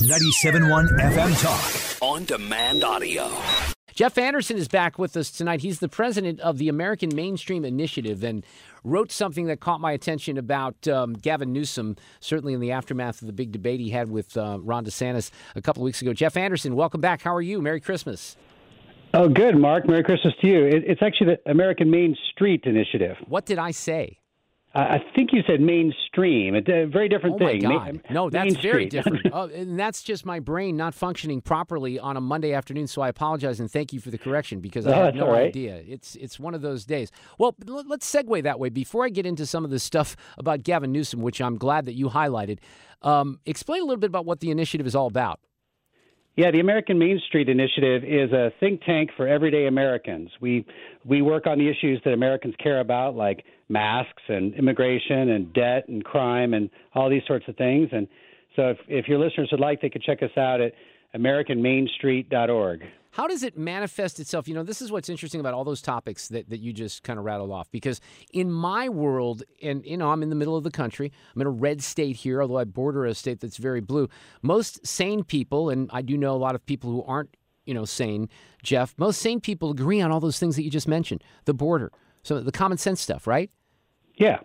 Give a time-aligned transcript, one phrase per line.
[0.00, 2.02] 97.1 FM Talk.
[2.02, 3.30] On demand audio.
[3.94, 5.62] Jeff Anderson is back with us tonight.
[5.62, 8.44] He's the president of the American Mainstream Initiative and
[8.84, 13.26] wrote something that caught my attention about um, Gavin Newsom, certainly in the aftermath of
[13.26, 16.12] the big debate he had with uh, Ron DeSantis a couple of weeks ago.
[16.12, 17.22] Jeff Anderson, welcome back.
[17.22, 17.62] How are you?
[17.62, 18.36] Merry Christmas.
[19.14, 19.88] Oh, good, Mark.
[19.88, 20.66] Merry Christmas to you.
[20.66, 23.16] It, it's actually the American Main Street Initiative.
[23.28, 24.18] What did I say?
[24.78, 26.54] I think you said mainstream.
[26.54, 27.62] It's a very different oh thing.
[27.62, 28.00] My God.
[28.10, 29.26] no, that's Main very different.
[29.32, 32.86] oh, and that's just my brain not functioning properly on a Monday afternoon.
[32.86, 35.46] So I apologize and thank you for the correction because I Oh, had no right.
[35.46, 35.82] idea.
[35.86, 37.10] It's it's one of those days.
[37.38, 38.68] Well, let's segue that way.
[38.68, 41.94] Before I get into some of the stuff about Gavin Newsom, which I'm glad that
[41.94, 42.58] you highlighted,
[43.02, 45.40] um, explain a little bit about what the initiative is all about.
[46.36, 50.28] Yeah, the American Main Street Initiative is a think tank for everyday Americans.
[50.38, 50.66] We
[51.04, 55.88] we work on the issues that Americans care about, like masks and immigration and debt
[55.88, 57.88] and crime and all these sorts of things.
[57.92, 58.06] And
[58.54, 60.72] so, if if your listeners would like, they could check us out at
[61.14, 62.84] AmericanMainStreet.org.
[63.16, 64.46] How does it manifest itself?
[64.46, 67.18] You know, this is what's interesting about all those topics that, that you just kind
[67.18, 67.70] of rattled off.
[67.70, 67.98] Because
[68.34, 71.10] in my world, and you know, I'm in the middle of the country.
[71.34, 74.10] I'm in a red state here, although I border a state that's very blue.
[74.42, 77.34] Most sane people, and I do know a lot of people who aren't,
[77.64, 78.28] you know, sane,
[78.62, 78.94] Jeff.
[78.98, 81.24] Most sane people agree on all those things that you just mentioned.
[81.46, 83.50] The border, so the common sense stuff, right?
[84.16, 84.38] Yeah.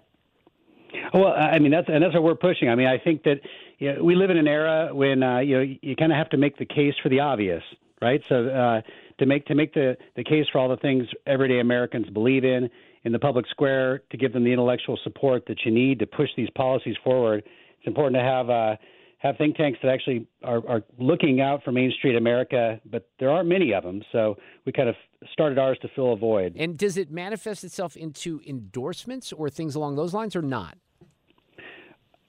[1.13, 2.69] Well, I mean that's and that's what we're pushing.
[2.69, 3.39] I mean, I think that
[3.79, 6.29] you know, we live in an era when uh, you know you kind of have
[6.29, 7.63] to make the case for the obvious,
[8.01, 8.21] right?
[8.27, 8.81] So uh,
[9.19, 12.69] to make to make the the case for all the things everyday Americans believe in
[13.03, 16.29] in the public square, to give them the intellectual support that you need to push
[16.37, 17.43] these policies forward,
[17.79, 18.75] it's important to have uh,
[19.21, 23.29] have think tanks that actually are, are looking out for Main Street America, but there
[23.29, 24.01] aren't many of them.
[24.11, 24.95] So we kind of
[25.31, 26.55] started ours to fill a void.
[26.57, 30.75] And does it manifest itself into endorsements or things along those lines, or not?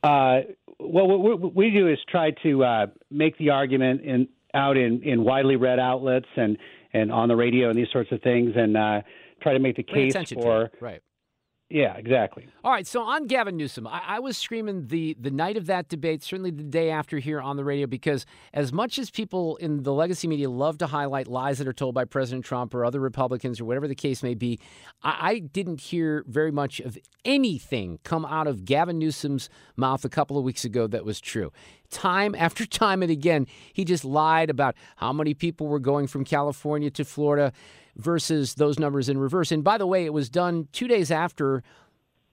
[0.03, 0.41] Uh,
[0.79, 5.25] well, what we do is try to uh, make the argument in out in, in
[5.25, 6.59] widely read outlets and,
[6.93, 9.01] and on the radio and these sorts of things, and uh,
[9.41, 11.01] try to make the Bring case for right.
[11.73, 12.47] Yeah, exactly.
[12.63, 15.89] All right, so on Gavin Newsom, I, I was screaming the the night of that
[15.89, 19.83] debate, certainly the day after here on the radio, because as much as people in
[19.83, 23.01] the legacy media love to highlight lies that are told by President Trump or other
[23.01, 24.61] Republicans or whatever the case may be,
[25.03, 30.11] I, I didn't hear very much of anything come out of Gavin Newsom's mouth a
[30.11, 31.53] couple of weeks ago that was true.
[31.91, 36.23] Time after time and again, he just lied about how many people were going from
[36.23, 37.51] California to Florida
[37.97, 39.53] versus those numbers in reverse.
[39.53, 41.63] And by the way, it was done two days after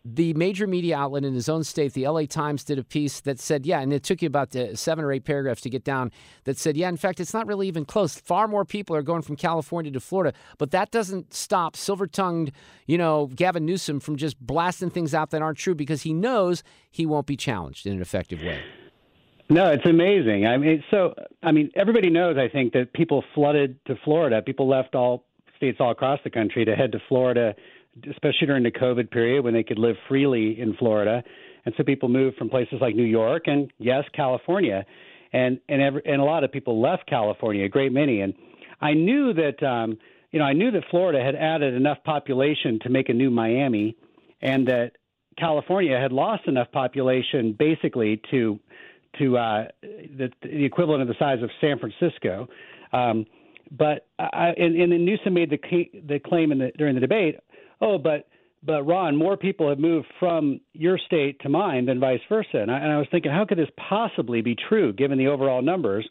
[0.05, 3.39] the major media outlet in his own state, the LA Times, did a piece that
[3.39, 6.11] said, yeah, and it took you about uh, seven or eight paragraphs to get down,
[6.45, 8.15] that said, yeah, in fact, it's not really even close.
[8.15, 12.51] Far more people are going from California to Florida, but that doesn't stop silver tongued,
[12.87, 16.63] you know, Gavin Newsom from just blasting things out that aren't true because he knows
[16.89, 18.61] he won't be challenged in an effective way.
[19.49, 20.45] No, it's amazing.
[20.45, 22.37] I mean, so I mean, everybody knows.
[22.37, 24.43] I think that people flooded to Florida.
[24.43, 25.25] People left all
[25.59, 27.53] states all across the country to head to Florida,
[28.09, 31.21] especially during the COVID period when they could live freely in Florida.
[31.65, 34.85] And so people moved from places like New York and yes, California,
[35.33, 38.21] and and every, and a lot of people left California, a great many.
[38.21, 38.33] And
[38.81, 39.97] I knew that um,
[40.31, 43.97] you know I knew that Florida had added enough population to make a new Miami,
[44.41, 44.93] and that
[45.37, 48.59] California had lost enough population basically to
[49.19, 52.47] to uh, the, the equivalent of the size of San Francisco.
[52.93, 53.25] Um,
[53.71, 55.57] but I, and, and then Newsom made the
[56.07, 57.37] the claim in the, during the debate.
[57.81, 58.27] Oh, but
[58.63, 62.57] but Ron, more people have moved from your state to mine than vice versa.
[62.57, 65.61] And I, and I was thinking, how could this possibly be true given the overall
[65.61, 66.07] numbers?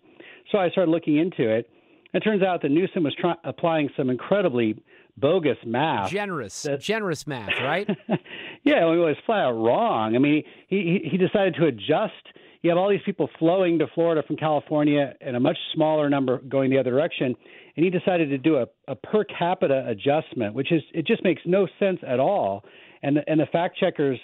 [0.51, 1.69] So I started looking into it.
[2.15, 4.83] It turns out that Newsom was try- applying some incredibly
[5.19, 6.11] bogus math.
[6.11, 7.87] Generous, that, generous math, right?
[8.65, 10.17] yeah, well, it was flat out wrong.
[10.17, 12.15] I mean, he, he he decided to adjust.
[12.63, 16.39] You have all these people flowing to Florida from California, and a much smaller number
[16.39, 17.37] going the other direction.
[17.77, 21.43] And he decided to do a, a per capita adjustment, which is it just makes
[21.45, 22.65] no sense at all.
[23.03, 24.19] And the, and the fact checkers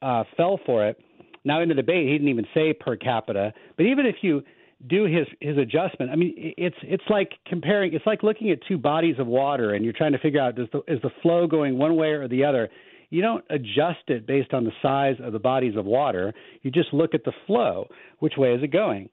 [0.00, 0.98] uh, fell for it.
[1.44, 4.42] Now in the debate, he didn't even say per capita, but even if you
[4.86, 6.10] do his his adjustment.
[6.10, 7.94] I mean, it's it's like comparing.
[7.94, 10.68] It's like looking at two bodies of water, and you're trying to figure out does
[10.72, 12.68] the is the flow going one way or the other.
[13.14, 16.34] You don't adjust it based on the size of the bodies of water.
[16.62, 17.86] You just look at the flow.
[18.18, 19.08] Which way is it going?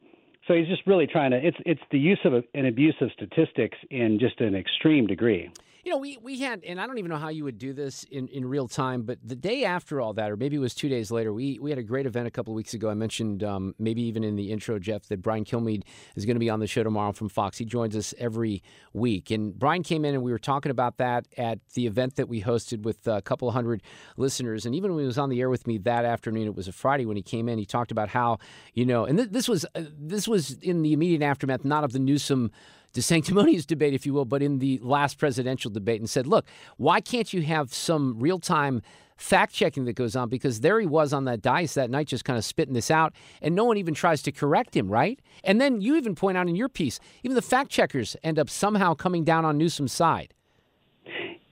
[0.48, 1.38] So he's just really trying to.
[1.38, 5.51] It's it's the use of an abuse of statistics in just an extreme degree.
[5.83, 8.03] You know, we, we had, and I don't even know how you would do this
[8.11, 10.89] in, in real time, but the day after all that, or maybe it was two
[10.89, 12.89] days later, we, we had a great event a couple of weeks ago.
[12.89, 15.83] I mentioned, um, maybe even in the intro, Jeff, that Brian Kilmeade
[16.15, 17.57] is going to be on the show tomorrow from Fox.
[17.57, 18.61] He joins us every
[18.93, 19.31] week.
[19.31, 22.43] And Brian came in and we were talking about that at the event that we
[22.43, 23.81] hosted with a couple hundred
[24.17, 24.67] listeners.
[24.67, 26.71] And even when he was on the air with me that afternoon, it was a
[26.71, 28.37] Friday when he came in, he talked about how,
[28.75, 31.91] you know, and th- this was, uh, this was in the immediate aftermath, not of
[31.91, 32.51] the Newsom
[32.93, 36.45] the sanctimonious debate, if you will, but in the last presidential debate and said, look,
[36.77, 38.81] why can't you have some real time
[39.17, 40.29] fact checking that goes on?
[40.29, 43.13] Because there he was on that dais that night just kind of spitting this out,
[43.41, 45.19] and no one even tries to correct him, right?
[45.43, 48.49] And then you even point out in your piece, even the fact checkers end up
[48.49, 50.33] somehow coming down on Newsom's side.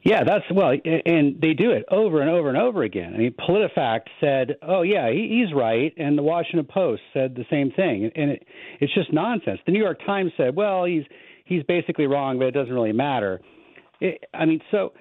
[0.02, 3.14] Yeah, that's well, and they do it over and over and over again.
[3.14, 7.72] I mean, PolitiFact said, "Oh yeah, he's right," and the Washington Post said the same
[7.72, 8.48] thing, and it,
[8.80, 9.60] it's just nonsense.
[9.66, 11.04] The New York Times said, "Well, he's
[11.50, 13.42] he's basically wrong, but it doesn't really matter.
[14.00, 14.94] It, I mean, so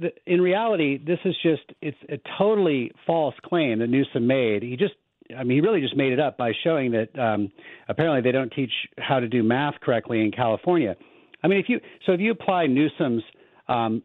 [0.00, 4.62] the, in reality, this is just it's a totally false claim that Newsom made.
[4.62, 4.94] He just
[5.36, 7.50] I mean, he really just made it up by showing that um,
[7.88, 10.96] apparently they don't teach how to do math correctly in California.
[11.42, 13.22] I mean, if you so if you apply Newsom's
[13.68, 14.02] um,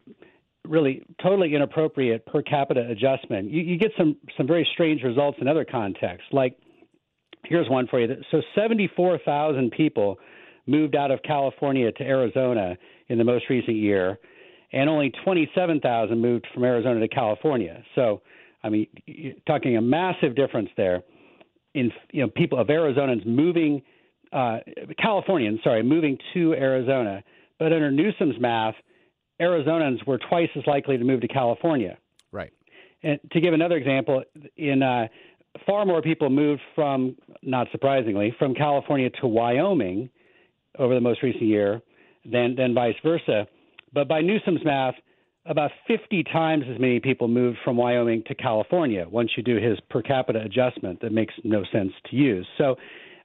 [0.66, 5.48] really totally inappropriate per capita adjustment, you, you get some some very strange results in
[5.48, 6.28] other contexts.
[6.32, 6.58] Like
[7.44, 8.16] here's one for you.
[8.30, 10.18] So 74,000 people
[10.68, 12.76] moved out of California to Arizona
[13.08, 14.18] in the most recent year,
[14.72, 17.82] and only 27,000 moved from Arizona to California.
[17.94, 18.20] So,
[18.62, 21.02] I mean, you're talking a massive difference there
[21.74, 23.82] in you know people of Arizonans moving,
[24.32, 24.58] uh,
[25.00, 27.22] Californians, sorry, moving to Arizona.
[27.58, 28.74] But under Newsom's math,
[29.40, 31.98] Arizonans were twice as likely to move to California.
[32.30, 32.52] Right.
[33.02, 34.22] And to give another example,
[34.56, 35.08] in uh,
[35.66, 40.10] far more people moved from, not surprisingly, from California to Wyoming
[40.78, 41.80] over the most recent year
[42.24, 43.46] than than vice versa.
[43.92, 44.94] But by Newsom's math,
[45.46, 49.78] about 50 times as many people moved from Wyoming to California once you do his
[49.88, 52.46] per capita adjustment that makes no sense to use.
[52.58, 52.76] So,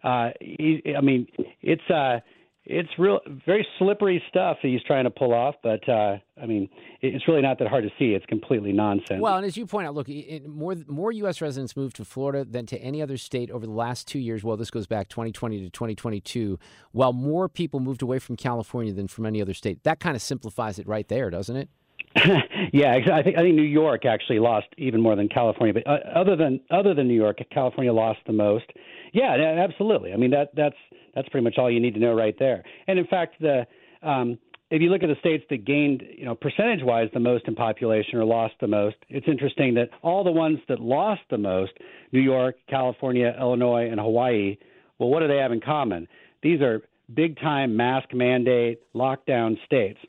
[0.03, 1.27] uh, I mean,
[1.61, 2.19] it's uh,
[2.65, 6.69] it's real very slippery stuff that he's trying to pull off but uh, i mean
[7.01, 9.85] it's really not that hard to see it's completely nonsense well and as you point
[9.85, 13.51] out look it, more more us residents moved to florida than to any other state
[13.51, 16.57] over the last two years well this goes back 2020 to 2022
[16.91, 20.21] while more people moved away from california than from any other state that kind of
[20.21, 21.69] simplifies it right there doesn't it
[22.73, 25.73] yeah, I think I think New York actually lost even more than California.
[25.73, 28.65] But uh, other than other than New York, California lost the most.
[29.13, 30.11] Yeah, absolutely.
[30.11, 30.75] I mean that that's
[31.15, 32.63] that's pretty much all you need to know right there.
[32.87, 33.65] And in fact, the
[34.01, 34.37] um,
[34.71, 38.17] if you look at the states that gained, you know, percentage-wise the most in population
[38.17, 41.73] or lost the most, it's interesting that all the ones that lost the most,
[42.11, 44.57] New York, California, Illinois, and Hawaii,
[44.97, 46.07] well, what do they have in common?
[46.41, 46.81] These are
[47.13, 49.99] big-time mask mandate lockdown states.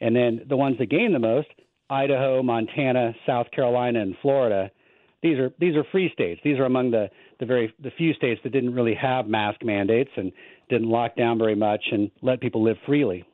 [0.00, 1.48] And then the ones that gained the most,
[1.90, 4.70] Idaho, Montana, South Carolina, and Florida,
[5.22, 6.40] these are these are free states.
[6.42, 10.10] These are among the the very the few states that didn't really have mask mandates
[10.16, 10.32] and
[10.68, 13.24] didn't lock down very much and let people live freely.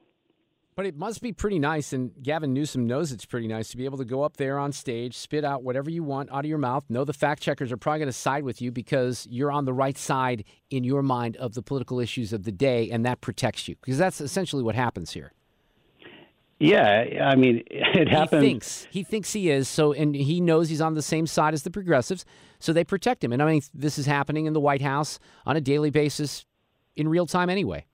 [0.74, 3.84] But it must be pretty nice, and Gavin Newsom knows it's pretty nice to be
[3.84, 6.56] able to go up there on stage, spit out whatever you want out of your
[6.56, 6.84] mouth.
[6.88, 9.74] Know the fact checkers are probably going to side with you because you're on the
[9.74, 13.68] right side in your mind of the political issues of the day, and that protects
[13.68, 15.34] you because that's essentially what happens here.
[16.62, 18.42] Yeah, I mean, it happens.
[18.42, 21.54] He thinks he thinks he is so, and he knows he's on the same side
[21.54, 22.24] as the progressives,
[22.60, 23.32] so they protect him.
[23.32, 26.46] And I mean, this is happening in the White House on a daily basis,
[26.96, 27.84] in real time, anyway.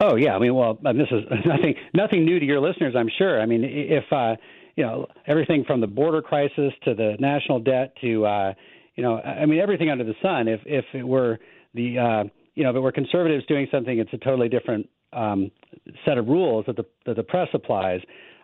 [0.00, 3.40] Oh yeah, I mean, well, this is nothing nothing new to your listeners, I'm sure.
[3.40, 4.34] I mean, if uh,
[4.76, 8.54] you know everything from the border crisis to the national debt to uh,
[8.96, 10.48] you know, I mean, everything under the sun.
[10.48, 11.38] If if it were
[11.74, 12.24] the uh,
[12.56, 15.50] you know, if it were conservatives doing something, it's a totally different um,
[16.04, 18.00] set of rules that the that the press applies,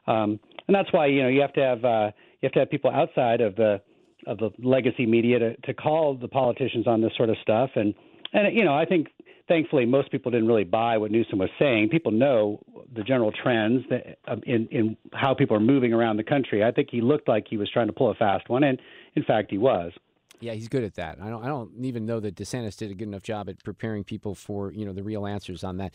[0.07, 2.71] um, and that's why you know you have to have uh, you have to have
[2.71, 3.81] people outside of the
[4.27, 7.95] of the legacy media to, to call the politicians on this sort of stuff, and
[8.33, 9.09] and you know I think
[9.49, 11.89] thankfully most people didn't really buy what Newsom was saying.
[11.91, 12.61] People know
[12.95, 16.65] the general trends that, um, in in how people are moving around the country.
[16.65, 18.81] I think he looked like he was trying to pull a fast one, and
[19.15, 19.93] in fact he was.
[20.41, 21.19] Yeah, he's good at that.
[21.23, 21.43] I don't.
[21.43, 24.73] I don't even know that DeSantis did a good enough job at preparing people for
[24.73, 25.95] you know the real answers on that.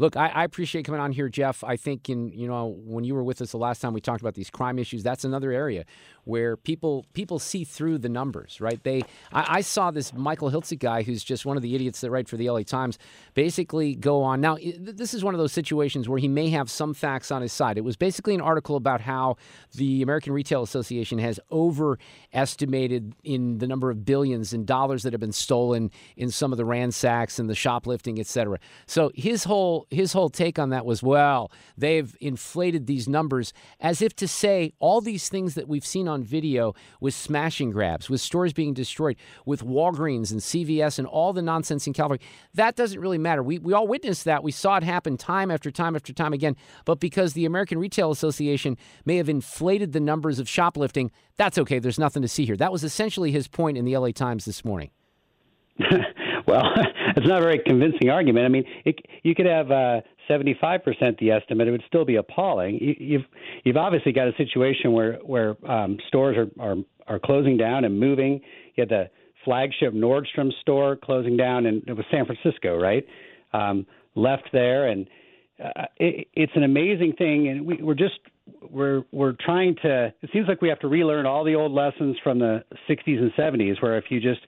[0.00, 1.62] Look, I, I, appreciate coming on here, Jeff.
[1.62, 4.22] I think in you know when you were with us the last time we talked
[4.22, 5.84] about these crime issues, that's another area
[6.24, 8.82] where people people see through the numbers, right?
[8.82, 12.10] They I, I saw this Michael Hiltzik guy who's just one of the idiots that
[12.10, 12.98] write for the LA Times
[13.34, 14.40] basically go on.
[14.40, 17.52] Now this is one of those situations where he may have some facts on his
[17.52, 17.76] side.
[17.76, 19.36] It was basically an article about how
[19.74, 25.20] the American Retail Association has overestimated in the number of billions in dollars that have
[25.20, 28.58] been stolen in some of the ransacks and the shoplifting, et cetera.
[28.86, 34.00] So his whole his whole take on that was, well, they've inflated these numbers as
[34.00, 38.20] if to say all these things that we've seen on video with smashing grabs, with
[38.20, 42.24] stores being destroyed, with Walgreens and CVS and all the nonsense in California.
[42.54, 43.42] That doesn't really matter.
[43.42, 44.42] We, we all witnessed that.
[44.42, 46.56] We saw it happen time after time after time again.
[46.84, 51.78] But because the American Retail Association may have inflated the numbers of shoplifting, that's okay.
[51.78, 52.56] There's nothing to see here.
[52.56, 54.90] That was essentially his point in the LA Times this morning.
[56.50, 56.72] well,
[57.16, 58.44] it's not a very convincing argument.
[58.44, 62.78] I mean, it, you could have uh, 75% the estimate; it would still be appalling.
[62.80, 63.26] You, you've
[63.64, 66.76] you've obviously got a situation where where um, stores are, are
[67.06, 68.40] are closing down and moving.
[68.74, 69.10] You had the
[69.44, 73.06] flagship Nordstrom store closing down, and it was San Francisco, right?
[73.52, 75.08] Um, left there, and
[75.62, 77.48] uh, it, it's an amazing thing.
[77.48, 78.18] And we, we're just
[78.70, 80.12] we're we're trying to.
[80.22, 83.32] It seems like we have to relearn all the old lessons from the 60s and
[83.34, 84.40] 70s, where if you just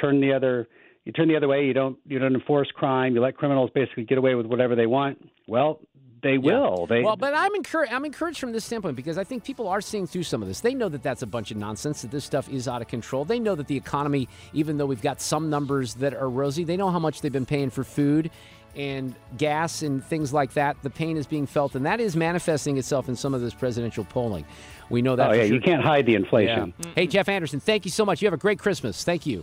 [0.00, 0.68] turn the other
[1.08, 4.04] you turn the other way, you don't you don't enforce crime, you let criminals basically
[4.04, 5.18] get away with whatever they want.
[5.46, 5.80] Well,
[6.22, 6.86] they will.
[6.86, 7.94] They, well, but I'm encouraged.
[7.94, 10.60] I'm encouraged from this standpoint because I think people are seeing through some of this.
[10.60, 12.02] They know that that's a bunch of nonsense.
[12.02, 13.24] That this stuff is out of control.
[13.24, 16.76] They know that the economy, even though we've got some numbers that are rosy, they
[16.76, 18.30] know how much they've been paying for food
[18.76, 20.76] and gas and things like that.
[20.82, 24.04] The pain is being felt, and that is manifesting itself in some of this presidential
[24.04, 24.44] polling.
[24.90, 25.30] We know that.
[25.30, 25.54] Oh yeah, sure.
[25.54, 26.74] you can't hide the inflation.
[26.84, 26.90] Yeah.
[26.94, 28.20] Hey, Jeff Anderson, thank you so much.
[28.20, 29.04] You have a great Christmas.
[29.04, 29.42] Thank you.